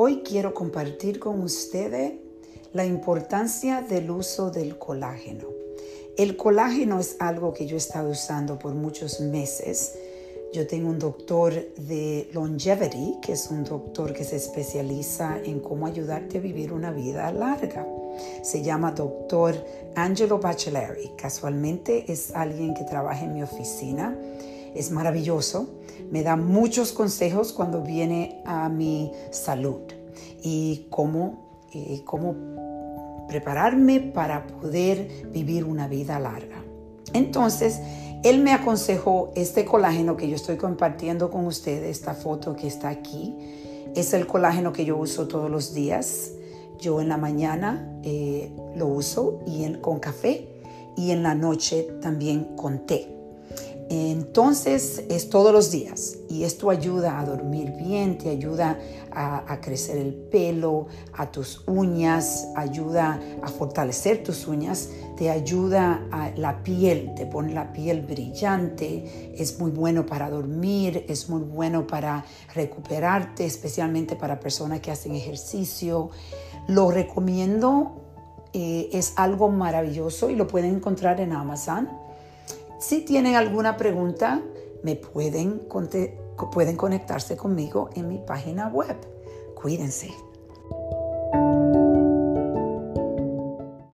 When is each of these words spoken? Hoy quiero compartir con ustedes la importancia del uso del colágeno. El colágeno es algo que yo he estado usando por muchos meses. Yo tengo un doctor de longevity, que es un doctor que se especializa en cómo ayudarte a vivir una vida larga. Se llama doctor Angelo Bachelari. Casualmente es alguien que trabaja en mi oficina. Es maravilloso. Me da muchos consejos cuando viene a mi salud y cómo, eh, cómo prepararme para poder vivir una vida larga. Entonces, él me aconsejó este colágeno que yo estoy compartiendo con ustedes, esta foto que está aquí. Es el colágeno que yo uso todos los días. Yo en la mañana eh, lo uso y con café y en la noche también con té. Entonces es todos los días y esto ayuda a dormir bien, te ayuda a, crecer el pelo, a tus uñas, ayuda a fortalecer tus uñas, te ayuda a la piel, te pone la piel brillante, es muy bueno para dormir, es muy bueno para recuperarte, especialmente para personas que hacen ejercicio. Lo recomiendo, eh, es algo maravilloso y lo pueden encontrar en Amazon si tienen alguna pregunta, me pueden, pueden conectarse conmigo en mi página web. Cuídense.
Hoy 0.00 0.22
quiero 0.22 0.54
compartir 0.54 1.18
con 1.18 1.42
ustedes 1.42 2.12
la 2.72 2.86
importancia 2.86 3.82
del 3.82 4.12
uso 4.12 4.48
del 4.52 4.78
colágeno. 4.78 5.48
El 6.16 6.36
colágeno 6.36 7.00
es 7.00 7.16
algo 7.18 7.52
que 7.52 7.66
yo 7.66 7.74
he 7.74 7.78
estado 7.78 8.10
usando 8.10 8.60
por 8.60 8.74
muchos 8.74 9.18
meses. 9.18 9.98
Yo 10.52 10.68
tengo 10.68 10.88
un 10.88 11.00
doctor 11.00 11.52
de 11.52 12.30
longevity, 12.32 13.16
que 13.20 13.32
es 13.32 13.48
un 13.50 13.64
doctor 13.64 14.12
que 14.12 14.22
se 14.22 14.36
especializa 14.36 15.40
en 15.42 15.58
cómo 15.58 15.88
ayudarte 15.88 16.38
a 16.38 16.42
vivir 16.42 16.72
una 16.72 16.92
vida 16.92 17.32
larga. 17.32 17.84
Se 18.44 18.62
llama 18.62 18.92
doctor 18.92 19.56
Angelo 19.96 20.38
Bachelari. 20.38 21.10
Casualmente 21.16 22.04
es 22.06 22.30
alguien 22.36 22.72
que 22.72 22.84
trabaja 22.84 23.24
en 23.24 23.34
mi 23.34 23.42
oficina. 23.42 24.16
Es 24.74 24.90
maravilloso. 24.90 25.68
Me 26.10 26.22
da 26.22 26.36
muchos 26.36 26.92
consejos 26.92 27.52
cuando 27.52 27.82
viene 27.82 28.42
a 28.44 28.68
mi 28.68 29.12
salud 29.30 29.80
y 30.42 30.86
cómo, 30.90 31.66
eh, 31.72 32.02
cómo 32.04 32.34
prepararme 33.28 34.00
para 34.00 34.46
poder 34.46 35.26
vivir 35.32 35.64
una 35.64 35.86
vida 35.86 36.18
larga. 36.18 36.64
Entonces, 37.12 37.80
él 38.22 38.42
me 38.42 38.52
aconsejó 38.52 39.30
este 39.36 39.64
colágeno 39.64 40.16
que 40.16 40.28
yo 40.28 40.34
estoy 40.34 40.56
compartiendo 40.56 41.30
con 41.30 41.46
ustedes, 41.46 41.96
esta 41.96 42.14
foto 42.14 42.56
que 42.56 42.66
está 42.66 42.88
aquí. 42.88 43.36
Es 43.94 44.12
el 44.12 44.26
colágeno 44.26 44.72
que 44.72 44.84
yo 44.84 44.96
uso 44.96 45.28
todos 45.28 45.50
los 45.50 45.72
días. 45.72 46.32
Yo 46.80 47.00
en 47.00 47.08
la 47.08 47.16
mañana 47.16 48.00
eh, 48.02 48.52
lo 48.76 48.86
uso 48.86 49.40
y 49.46 49.72
con 49.74 49.98
café 50.00 50.48
y 50.96 51.10
en 51.10 51.22
la 51.22 51.34
noche 51.34 51.88
también 52.00 52.56
con 52.56 52.86
té. 52.86 53.17
Entonces 53.90 55.04
es 55.08 55.30
todos 55.30 55.50
los 55.50 55.70
días 55.70 56.18
y 56.28 56.44
esto 56.44 56.68
ayuda 56.68 57.18
a 57.18 57.24
dormir 57.24 57.72
bien, 57.72 58.18
te 58.18 58.28
ayuda 58.28 58.78
a, 59.10 59.60
crecer 59.62 59.96
el 59.96 60.14
pelo, 60.14 60.86
a 61.14 61.32
tus 61.32 61.62
uñas, 61.66 62.48
ayuda 62.54 63.18
a 63.42 63.48
fortalecer 63.48 64.22
tus 64.22 64.46
uñas, 64.46 64.90
te 65.16 65.30
ayuda 65.30 66.06
a 66.12 66.30
la 66.36 66.62
piel, 66.62 67.14
te 67.16 67.24
pone 67.24 67.54
la 67.54 67.72
piel 67.72 68.02
brillante, 68.02 69.34
es 69.36 69.58
muy 69.58 69.70
bueno 69.70 70.04
para 70.04 70.28
dormir, 70.28 71.06
es 71.08 71.30
muy 71.30 71.40
bueno 71.40 71.86
para 71.86 72.24
recuperarte, 72.54 73.46
especialmente 73.46 74.16
para 74.16 74.38
personas 74.38 74.80
que 74.80 74.90
hacen 74.90 75.14
ejercicio. 75.14 76.10
Lo 76.68 76.90
recomiendo, 76.90 78.02
eh, 78.52 78.90
es 78.92 79.14
algo 79.16 79.48
maravilloso 79.48 80.28
y 80.28 80.36
lo 80.36 80.46
pueden 80.46 80.76
encontrar 80.76 81.20
en 81.20 81.32
Amazon 81.32 82.07
si 82.78 83.02
tienen 83.02 83.34
alguna 83.34 83.76
pregunta, 83.76 84.42
me 84.82 84.96
pueden, 84.96 85.66
pueden 86.52 86.76
conectarse 86.76 87.36
conmigo 87.36 87.90
en 87.94 88.08
mi 88.08 88.18
página 88.18 88.68
web. 88.68 88.96
Cuídense. 89.54 90.27